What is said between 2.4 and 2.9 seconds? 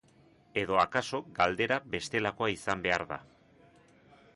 izan